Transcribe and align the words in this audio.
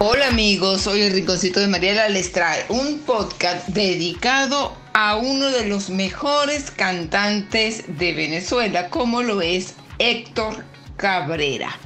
Hola 0.00 0.28
amigos, 0.28 0.82
soy 0.82 1.00
el 1.00 1.12
Rinconcito 1.12 1.58
de 1.58 1.66
Mariela, 1.66 2.08
les 2.08 2.30
trae 2.30 2.64
un 2.68 3.00
podcast 3.00 3.66
dedicado 3.66 4.76
a 4.94 5.16
uno 5.16 5.48
de 5.48 5.66
los 5.66 5.90
mejores 5.90 6.70
cantantes 6.70 7.82
de 7.98 8.14
Venezuela, 8.14 8.90
como 8.90 9.22
lo 9.22 9.42
es 9.42 9.74
Héctor 9.98 10.64
Cabrera. 10.96 11.76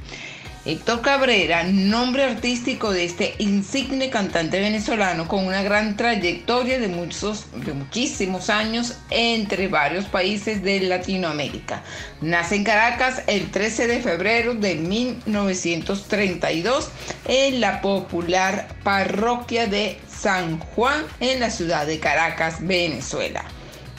Héctor 0.65 1.01
Cabrera, 1.01 1.63
nombre 1.63 2.23
artístico 2.23 2.93
de 2.93 3.03
este 3.03 3.35
insigne 3.39 4.09
cantante 4.09 4.61
venezolano 4.61 5.27
con 5.27 5.45
una 5.45 5.61
gran 5.61 5.97
trayectoria 5.97 6.79
de, 6.79 6.87
muchos, 6.87 7.47
de 7.65 7.73
muchísimos 7.73 8.49
años 8.49 8.95
entre 9.09 9.67
varios 9.67 10.05
países 10.05 10.63
de 10.63 10.79
Latinoamérica. 10.79 11.83
Nace 12.21 12.55
en 12.55 12.63
Caracas 12.63 13.23
el 13.27 13.51
13 13.51 13.87
de 13.87 13.99
febrero 13.99 14.55
de 14.55 14.75
1932 14.75 16.87
en 17.25 17.59
la 17.59 17.81
popular 17.81 18.69
parroquia 18.83 19.67
de 19.67 19.99
San 20.07 20.59
Juan 20.59 21.03
en 21.19 21.41
la 21.41 21.49
ciudad 21.49 21.85
de 21.85 21.99
Caracas, 21.99 22.59
Venezuela. 22.61 23.43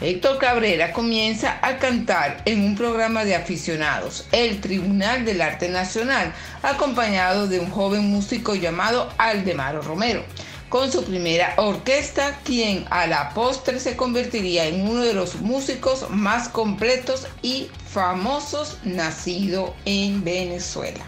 Héctor 0.01 0.39
Cabrera 0.39 0.93
comienza 0.93 1.59
a 1.62 1.79
cantar 1.79 2.43
en 2.47 2.65
un 2.65 2.75
programa 2.75 3.25
de 3.25 3.37
aficionados, 3.37 4.27
el 4.33 4.61
Tribunal 4.61 5.25
del 5.25 5.41
Arte 5.41 5.69
Nacional, 5.69 6.34
acompañado 6.62 7.47
de 7.47 7.61
un 7.61 7.70
joven 7.70 8.11
músico 8.11 8.57
llamado 8.57 9.12
Aldemaro 9.19 9.83
Romero, 9.83 10.25
con 10.69 10.91
su 10.91 11.05
primera 11.05 11.55
orquesta, 11.59 12.41
quien 12.43 12.87
a 12.91 13.07
la 13.07 13.30
postre 13.30 13.79
se 13.79 13.95
convertiría 13.95 14.67
en 14.67 14.89
uno 14.89 15.03
de 15.03 15.15
los 15.15 15.37
músicos 15.37 16.11
más 16.11 16.48
completos 16.48 17.29
y 17.41 17.69
famosos 17.89 18.79
nacido 18.83 19.77
en 19.84 20.25
Venezuela. 20.25 21.05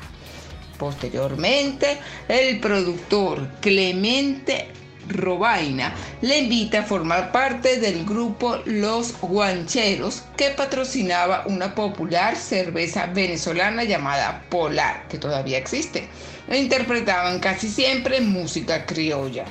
Posteriormente, 0.79 1.99
el 2.29 2.61
productor 2.61 3.49
Clemente 3.61 4.69
Robaina 5.09 5.95
le 6.21 6.39
invita 6.39 6.81
a 6.81 6.85
formar 6.85 7.33
parte 7.33 7.79
del 7.79 8.05
grupo 8.05 8.59
Los 8.65 9.19
Guancheros 9.21 10.23
que 10.37 10.51
patrocinaba 10.51 11.45
una 11.47 11.75
popular 11.75 12.37
cerveza 12.37 13.07
venezolana 13.07 13.85
llamada 13.85 14.45
Polar, 14.49 15.07
que 15.09 15.19
todavía 15.19 15.59
existe. 15.59 16.09
E 16.49 16.59
interpretaban 16.59 17.41
casi 17.41 17.69
siempre 17.69 18.21
música 18.21 18.87
criolla. 18.87 19.45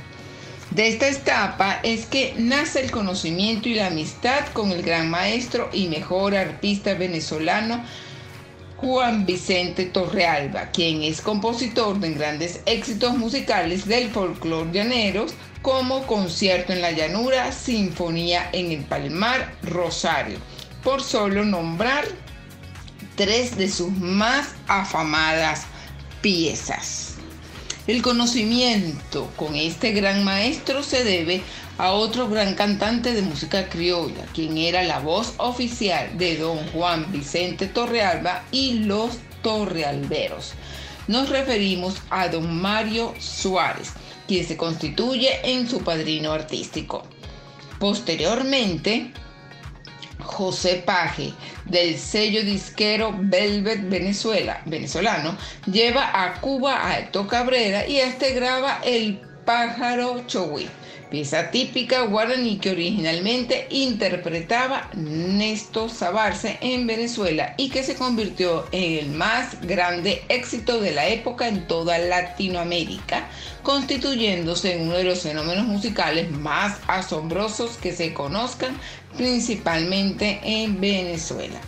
De 0.71 0.87
esta 0.87 1.07
etapa 1.07 1.79
es 1.83 2.05
que 2.05 2.33
nace 2.37 2.81
el 2.81 2.91
conocimiento 2.91 3.69
y 3.69 3.75
la 3.75 3.87
amistad 3.87 4.47
con 4.53 4.71
el 4.71 4.81
gran 4.81 5.09
maestro 5.09 5.69
y 5.71 5.87
mejor 5.87 6.35
artista 6.35 6.95
venezolano 6.95 7.83
Juan 8.77 9.25
Vicente 9.25 9.85
Torrealba, 9.85 10.71
quien 10.71 11.01
es 11.01 11.21
compositor 11.21 11.99
de 11.99 12.13
grandes 12.13 12.61
éxitos 12.65 13.17
musicales 13.17 13.87
del 13.87 14.09
folclore 14.09 14.71
llaneros, 14.71 15.33
como 15.61 16.05
Concierto 16.05 16.73
en 16.73 16.81
la 16.81 16.91
Llanura, 16.91 17.51
Sinfonía 17.51 18.49
en 18.51 18.71
el 18.71 18.83
Palmar, 18.83 19.55
Rosario, 19.63 20.37
por 20.83 21.01
solo 21.01 21.45
nombrar 21.45 22.05
tres 23.15 23.57
de 23.57 23.69
sus 23.69 23.91
más 23.91 24.49
afamadas 24.67 25.65
piezas. 26.21 27.15
El 27.87 28.01
conocimiento 28.01 29.31
con 29.35 29.55
este 29.55 29.91
gran 29.91 30.23
maestro 30.23 30.83
se 30.83 31.03
debe 31.03 31.41
a 31.77 31.91
otro 31.91 32.29
gran 32.29 32.55
cantante 32.55 33.13
de 33.13 33.21
música 33.21 33.67
criolla, 33.67 34.25
quien 34.33 34.57
era 34.57 34.83
la 34.83 34.99
voz 34.99 35.33
oficial 35.37 36.17
de 36.17 36.37
don 36.37 36.57
Juan 36.71 37.11
Vicente 37.11 37.67
Torrealba 37.67 38.43
y 38.51 38.79
los 38.79 39.17
Torrealberos. 39.41 40.53
Nos 41.07 41.29
referimos 41.29 41.95
a 42.09 42.29
don 42.29 42.61
Mario 42.61 43.13
Suárez, 43.19 43.91
quien 44.27 44.47
se 44.47 44.55
constituye 44.55 45.39
en 45.43 45.69
su 45.69 45.83
padrino 45.83 46.31
artístico. 46.31 47.03
Posteriormente, 47.77 49.11
José 50.19 50.81
Paje, 50.85 51.33
del 51.65 51.97
sello 51.99 52.41
disquero 52.43 53.13
Velvet 53.19 53.89
Venezuela, 53.89 54.61
venezolano, 54.65 55.37
lleva 55.69 56.23
a 56.23 56.39
Cuba 56.39 56.87
a 56.87 56.99
Héctor 56.99 57.27
Cabrera 57.27 57.85
y 57.85 57.97
este 57.97 58.33
graba 58.33 58.79
El 58.83 59.19
pájaro 59.45 60.23
Chowí 60.25 60.67
pieza 61.15 61.49
típica 61.49 62.01
guaraní 62.01 62.57
que 62.57 62.71
originalmente 62.71 63.67
interpretaba 63.69 64.89
Néstor 64.95 65.89
Sabarce 65.89 66.57
en 66.59 66.87
Venezuela 66.87 67.53
y 67.55 67.69
que 67.69 67.83
se 67.83 67.95
convirtió 67.95 68.65
en 68.73 68.99
el 68.99 69.11
más 69.11 69.61
grande 69.61 70.25
éxito 70.27 70.81
de 70.81 70.91
la 70.91 71.07
época 71.07 71.47
en 71.47 71.67
toda 71.67 71.99
Latinoamérica, 71.99 73.29
constituyéndose 73.63 74.73
en 74.73 74.81
uno 74.81 74.95
de 74.95 75.05
los 75.05 75.21
fenómenos 75.21 75.65
musicales 75.65 76.29
más 76.31 76.79
asombrosos 76.85 77.77
que 77.77 77.93
se 77.93 78.13
conozcan, 78.13 78.77
principalmente 79.15 80.41
en 80.43 80.81
Venezuela. 80.81 81.61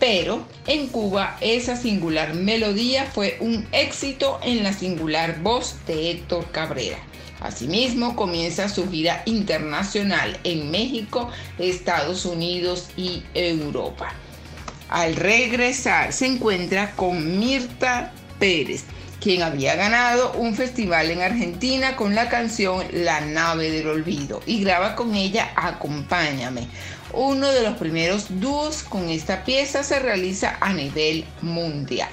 Pero 0.00 0.44
en 0.66 0.88
Cuba 0.88 1.36
esa 1.40 1.76
singular 1.76 2.34
melodía 2.34 3.04
fue 3.06 3.36
un 3.38 3.68
éxito 3.70 4.40
en 4.42 4.64
la 4.64 4.72
singular 4.72 5.40
voz 5.42 5.76
de 5.86 6.10
Héctor 6.10 6.50
Cabrera. 6.50 6.98
Asimismo, 7.40 8.16
comienza 8.16 8.68
su 8.68 8.90
gira 8.90 9.22
internacional 9.26 10.38
en 10.44 10.70
México, 10.70 11.30
Estados 11.58 12.24
Unidos 12.24 12.88
y 12.96 13.22
Europa. 13.34 14.12
Al 14.88 15.16
regresar 15.16 16.12
se 16.12 16.26
encuentra 16.26 16.92
con 16.92 17.38
Mirta 17.38 18.12
Pérez, 18.38 18.84
quien 19.20 19.42
había 19.42 19.74
ganado 19.74 20.32
un 20.32 20.54
festival 20.54 21.10
en 21.10 21.22
Argentina 21.22 21.96
con 21.96 22.14
la 22.14 22.28
canción 22.28 22.84
La 22.92 23.20
nave 23.20 23.70
del 23.70 23.88
olvido 23.88 24.40
y 24.46 24.62
graba 24.62 24.94
con 24.94 25.14
ella 25.14 25.50
Acompáñame. 25.56 26.68
Uno 27.12 27.48
de 27.48 27.62
los 27.62 27.76
primeros 27.78 28.40
dúos 28.40 28.82
con 28.82 29.08
esta 29.08 29.44
pieza 29.44 29.82
se 29.82 29.98
realiza 29.98 30.56
a 30.60 30.72
nivel 30.72 31.24
mundial 31.42 32.10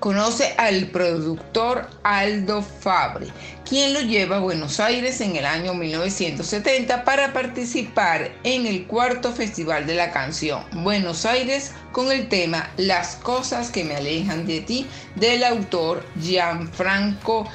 conoce 0.00 0.54
al 0.56 0.86
productor 0.86 1.88
Aldo 2.02 2.62
Fabre, 2.62 3.28
quien 3.68 3.92
lo 3.92 4.00
lleva 4.00 4.38
a 4.38 4.40
Buenos 4.40 4.80
Aires 4.80 5.20
en 5.20 5.36
el 5.36 5.44
año 5.44 5.74
1970 5.74 7.04
para 7.04 7.34
participar 7.34 8.32
en 8.42 8.66
el 8.66 8.86
cuarto 8.86 9.32
Festival 9.32 9.86
de 9.86 9.94
la 9.94 10.10
Canción 10.10 10.64
Buenos 10.72 11.26
Aires 11.26 11.72
con 11.92 12.10
el 12.10 12.28
tema 12.28 12.70
Las 12.78 13.16
cosas 13.16 13.70
que 13.70 13.84
me 13.84 13.94
alejan 13.94 14.46
de 14.46 14.62
ti 14.62 14.86
del 15.16 15.44
autor 15.44 16.04
Gianfranco 16.18 17.46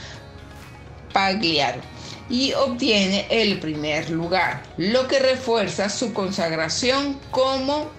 Pagliaro 1.11 1.81
y 2.29 2.53
obtiene 2.53 3.27
el 3.29 3.59
primer 3.59 4.09
lugar, 4.09 4.63
lo 4.77 5.07
que 5.07 5.19
refuerza 5.19 5.89
su 5.89 6.13
consagración 6.13 7.19
como 7.31 7.89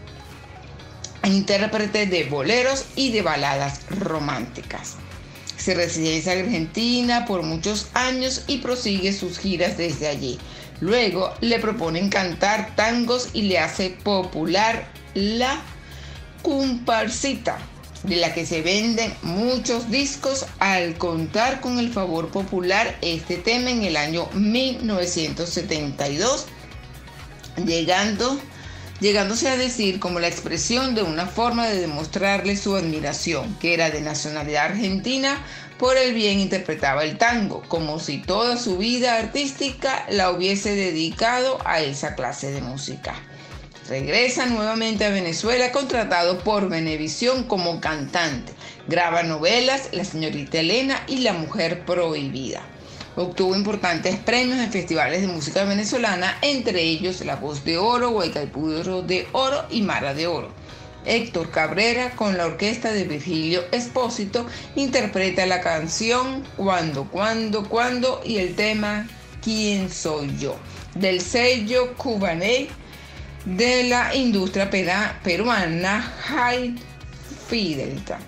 intérprete 1.27 2.07
de 2.07 2.25
boleros 2.25 2.87
y 2.97 3.13
de 3.13 3.23
baladas 3.23 3.81
románticas. 3.91 4.97
Se 5.57 5.75
reside 5.75 6.19
en 6.19 6.45
Argentina 6.45 7.25
por 7.25 7.43
muchos 7.43 7.89
años 7.95 8.45
y 8.47 8.59
prosigue 8.59 9.13
sus 9.13 9.39
giras 9.39 9.77
desde 9.77 10.09
allí. 10.09 10.39
Luego 10.81 11.33
le 11.41 11.59
proponen 11.59 12.11
cantar 12.11 12.77
tangos 12.77 13.31
y 13.33 13.43
le 13.43 13.59
hace 13.59 13.91
popular 13.91 14.89
la 15.15 15.61
comparsita, 16.43 17.59
de 18.03 18.17
la 18.17 18.35
que 18.35 18.47
se 18.47 18.63
venden 18.63 19.13
muchos 19.23 19.91
discos 19.91 20.47
al 20.59 20.99
contar 20.99 21.61
con 21.61 21.79
el 21.79 21.93
favor 21.93 22.29
popular 22.29 22.99
este 23.01 23.37
tema 23.37 23.71
en 23.71 23.83
el 23.83 23.97
año 23.97 24.29
1972, 24.35 26.47
llegando 27.65 28.39
llegándose 29.01 29.49
a 29.49 29.57
decir 29.57 30.01
como 30.01 30.21
la 30.21 30.29
expresión 30.29 30.95
de 30.95 31.03
una 31.03 31.27
forma 31.27 31.67
de 31.67 31.81
demostrarle 31.81 32.57
su 32.57 32.77
admiración, 32.77 33.57
que 33.59 33.75
era 33.75 33.91
de 33.91 34.01
nacionalidad 34.01 34.67
argentina, 34.67 35.43
por 35.79 35.97
el 35.99 36.15
bien 36.15 36.41
interpretaba 36.41 37.05
el 37.05 37.19
tango, 37.19 37.63
como 37.69 37.99
si 37.99 38.19
toda 38.19 38.57
su 38.57 38.79
vida 38.79 39.19
artística 39.19 40.07
la 40.09 40.31
hubiese 40.31 40.75
dedicado 40.75 41.59
a 41.65 41.81
esa 41.81 42.15
clase 42.15 42.51
de 42.51 42.63
música. 42.63 43.15
Regresa 43.89 44.47
nuevamente 44.47 45.05
a 45.05 45.11
Venezuela 45.11 45.71
contratado 45.71 46.39
por 46.39 46.69
Venevisión 46.69 47.45
como 47.45 47.81
cantante. 47.81 48.53
Graba 48.89 49.23
novelas 49.23 49.91
La 49.93 50.05
señorita 50.05 50.59
Elena 50.59 51.05
y 51.07 51.19
La 51.19 51.35
mujer 51.35 51.85
prohibida. 51.85 52.63
Obtuvo 53.17 53.57
importantes 53.57 54.17
premios 54.17 54.59
en 54.59 54.71
festivales 54.71 55.23
de 55.23 55.29
música 55.29 55.65
venezolana, 55.65 56.37
entre 56.43 56.83
ellos 56.83 57.25
La 57.25 57.37
Voz 57.37 57.65
de 57.65 57.79
Oro, 57.79 58.11
Huaycaipuro 58.11 59.01
de 59.01 59.27
Oro 59.33 59.65
y 59.71 59.81
Mara 59.81 60.13
de 60.13 60.27
Oro. 60.27 60.51
Héctor 61.07 61.51
Cabrera, 61.51 62.11
con 62.11 62.37
la 62.37 62.45
orquesta 62.45 62.93
de 62.93 63.05
Virgilio 63.05 63.63
Espósito, 63.73 64.47
interpreta 64.75 65.47
la 65.47 65.63
canción 65.63 66.45
Cuando, 66.59 67.05
Cuando, 67.05 67.67
Cuando 67.67 68.21
y 68.23 68.37
el 68.37 68.55
tema 68.55 69.07
¿Quién 69.43 69.89
soy 69.89 70.37
yo? 70.37 70.57
del 70.95 71.21
sello 71.21 71.95
cubané 71.97 72.69
de 73.47 73.85
la 73.85 74.15
industria 74.15 74.69
peruana 75.23 76.03
High 76.03 76.75
Fidelta. 77.49 78.19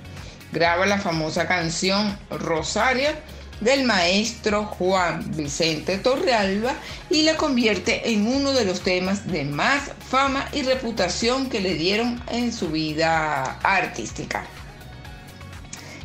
Graba 0.52 0.87
la 0.87 0.99
famosa 0.99 1.46
canción 1.46 2.17
Rosario 2.31 3.11
del 3.60 3.84
maestro 3.84 4.64
Juan 4.66 5.25
Vicente 5.37 5.99
Torrealba 5.99 6.75
y 7.10 7.22
la 7.22 7.37
convierte 7.37 8.10
en 8.10 8.26
uno 8.26 8.52
de 8.52 8.64
los 8.64 8.81
temas 8.81 9.26
de 9.26 9.44
más 9.44 9.90
fama 10.08 10.49
y 10.52 10.62
reputación 10.62 11.49
que 11.49 11.60
le 11.60 11.75
dieron 11.75 12.22
en 12.31 12.52
su 12.52 12.69
vida 12.69 13.58
artística. 13.62 14.46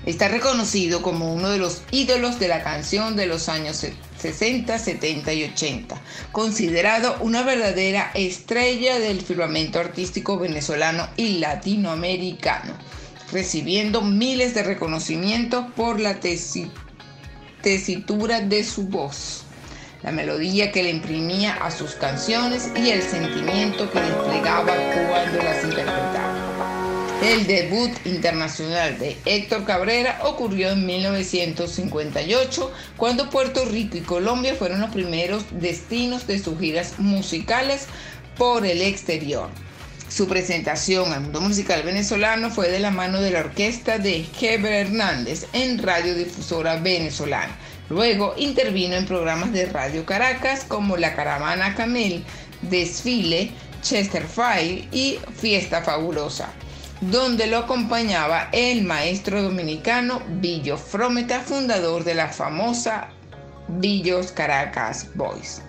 Está 0.06 0.28
reconocido 0.28 1.02
como 1.02 1.34
uno 1.34 1.50
de 1.50 1.60
los 1.60 1.84
ídolos 1.92 2.38
de 2.38 2.50
la 2.50 2.62
canción 2.62 3.16
de 3.16 3.26
los 3.26 3.48
años 3.48 3.86
60, 4.20 4.78
70 4.78 5.34
y 5.34 5.44
80, 5.46 6.02
considerado 6.34 7.16
una 7.22 7.44
verdadera 7.44 8.12
estrella 8.14 9.00
del 9.00 9.22
firmamento 9.22 9.80
artístico 9.80 10.38
venezolano 10.38 11.08
y 11.16 11.40
latinoamericano, 11.40 12.78
recibiendo 13.32 14.02
miles 14.02 14.54
de 14.54 14.64
reconocimientos 14.64 15.72
por 15.74 16.02
la 16.02 16.20
tesitura 17.64 18.42
de 18.42 18.64
su 18.64 18.84
voz, 18.84 19.44
la 20.04 20.12
melodía 20.12 20.72
que 20.72 20.84
le 20.84 20.90
imprimía 20.90 21.56
a 21.56 21.72
sus 21.72 21.94
canciones 21.96 22.70
y 22.76 22.90
el 22.90 23.02
sentimiento 23.02 23.90
que 23.90 24.02
desplegaba 24.02 24.76
cuando 24.76 25.42
las 25.42 25.64
interpretaba. 25.64 26.44
El 27.24 27.48
debut 27.48 27.92
internacional 28.04 29.00
de 29.00 29.16
Héctor 29.24 29.64
Cabrera 29.64 30.20
ocurrió 30.26 30.72
en 30.72 30.86
1958, 30.86 32.72
cuando 32.98 33.30
Puerto 33.30 33.64
Rico 33.64 33.96
y 33.96 34.02
Colombia 34.02 34.56
fueron 34.56 34.82
los 34.82 34.92
primeros 34.92 35.46
destinos 35.52 36.28
de 36.28 36.40
sus 36.40 36.60
giras 36.60 37.00
musicales 37.00 37.88
por 38.38 38.66
el 38.66 38.82
exterior. 38.82 39.50
Su 40.14 40.28
presentación 40.28 41.12
al 41.12 41.22
mundo 41.22 41.42
musical 41.42 41.82
venezolano 41.82 42.52
fue 42.52 42.70
de 42.70 42.78
la 42.78 42.92
mano 42.92 43.20
de 43.20 43.32
la 43.32 43.40
orquesta 43.40 43.98
de 43.98 44.24
Heber 44.40 44.86
Hernández 44.86 45.48
en 45.54 45.80
Radiodifusora 45.80 46.76
Venezolana. 46.76 47.58
Luego 47.90 48.36
intervino 48.38 48.94
en 48.94 49.08
programas 49.08 49.52
de 49.54 49.66
Radio 49.66 50.06
Caracas 50.06 50.66
como 50.68 50.98
La 50.98 51.16
Caravana 51.16 51.74
Camel, 51.74 52.24
Desfile, 52.62 53.54
Chesterfield 53.82 54.94
y 54.94 55.18
Fiesta 55.36 55.82
Fabulosa 55.82 56.54
donde 57.02 57.48
lo 57.48 57.58
acompañaba 57.58 58.50
el 58.52 58.84
maestro 58.84 59.42
dominicano 59.42 60.22
Billo 60.40 60.78
Frometa, 60.78 61.40
fundador 61.40 62.04
de 62.04 62.14
la 62.14 62.28
famosa 62.28 63.10
Billos 63.68 64.32
Caracas 64.32 65.08
Boys. 65.16 65.64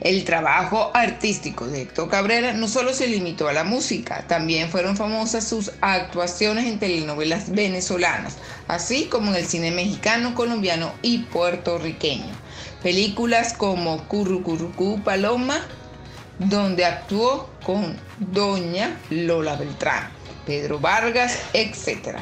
El 0.00 0.24
trabajo 0.24 0.90
artístico 0.94 1.66
de 1.66 1.82
Héctor 1.82 2.08
Cabrera 2.08 2.52
no 2.54 2.68
solo 2.68 2.94
se 2.94 3.06
limitó 3.06 3.48
a 3.48 3.52
la 3.52 3.64
música, 3.64 4.24
también 4.26 4.70
fueron 4.70 4.96
famosas 4.96 5.46
sus 5.46 5.72
actuaciones 5.82 6.66
en 6.66 6.78
telenovelas 6.78 7.50
venezolanas, 7.50 8.38
así 8.66 9.06
como 9.06 9.30
en 9.30 9.36
el 9.36 9.46
cine 9.46 9.70
mexicano, 9.70 10.34
colombiano 10.34 10.92
y 11.02 11.18
puertorriqueño. 11.18 12.32
Películas 12.82 13.52
como 13.52 14.08
Currucurrucú 14.08 15.02
Paloma, 15.02 15.60
donde 16.38 16.86
actuó 16.86 17.50
con 17.64 17.98
Doña 18.18 18.98
Lola 19.10 19.56
Beltrán, 19.56 20.08
Pedro 20.46 20.80
Vargas, 20.80 21.38
etc. 21.52 22.16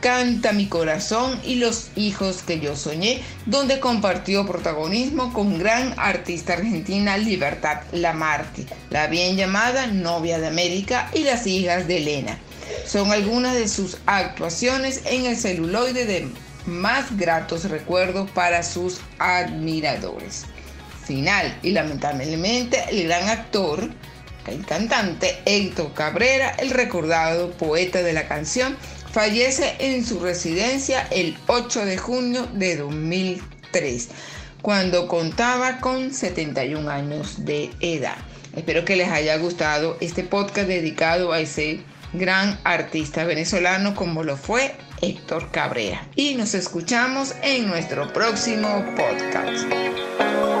Canta 0.00 0.52
mi 0.52 0.66
corazón 0.66 1.38
y 1.44 1.56
los 1.56 1.90
hijos 1.94 2.42
que 2.42 2.58
yo 2.58 2.74
soñé, 2.74 3.22
donde 3.44 3.80
compartió 3.80 4.46
protagonismo 4.46 5.32
con 5.32 5.58
gran 5.58 5.94
artista 5.98 6.54
argentina 6.54 7.18
Libertad 7.18 7.82
Lamarque, 7.92 8.66
la 8.88 9.08
bien 9.08 9.36
llamada 9.36 9.86
novia 9.86 10.38
de 10.38 10.46
América 10.46 11.10
y 11.12 11.24
las 11.24 11.46
hijas 11.46 11.86
de 11.86 11.98
Elena. 11.98 12.38
Son 12.86 13.12
algunas 13.12 13.54
de 13.54 13.68
sus 13.68 13.98
actuaciones 14.06 15.02
en 15.04 15.26
el 15.26 15.36
celuloide 15.36 16.06
de 16.06 16.28
más 16.66 17.16
gratos 17.16 17.64
recuerdos 17.64 18.30
para 18.30 18.62
sus 18.62 19.00
admiradores 19.18 20.46
final. 21.10 21.58
Y 21.62 21.72
lamentablemente 21.72 22.84
el 22.88 23.08
gran 23.08 23.28
actor, 23.28 23.90
el 24.46 24.64
cantante 24.64 25.40
Héctor 25.44 25.92
Cabrera, 25.92 26.50
el 26.58 26.70
recordado 26.70 27.50
poeta 27.50 28.02
de 28.02 28.12
la 28.12 28.28
canción, 28.28 28.76
fallece 29.12 29.76
en 29.78 30.04
su 30.04 30.20
residencia 30.20 31.06
el 31.10 31.36
8 31.46 31.84
de 31.84 31.98
junio 31.98 32.46
de 32.54 32.76
2003, 32.76 34.08
cuando 34.62 35.08
contaba 35.08 35.78
con 35.78 36.12
71 36.12 36.88
años 36.90 37.44
de 37.44 37.70
edad. 37.80 38.16
Espero 38.56 38.84
que 38.84 38.96
les 38.96 39.08
haya 39.08 39.36
gustado 39.36 39.96
este 40.00 40.24
podcast 40.24 40.68
dedicado 40.68 41.32
a 41.32 41.40
ese 41.40 41.80
gran 42.12 42.58
artista 42.64 43.24
venezolano 43.24 43.94
como 43.94 44.24
lo 44.24 44.36
fue 44.36 44.74
Héctor 45.00 45.50
Cabrera. 45.50 46.06
Y 46.16 46.34
nos 46.34 46.54
escuchamos 46.54 47.34
en 47.42 47.68
nuestro 47.68 48.12
próximo 48.12 48.84
podcast. 48.96 50.59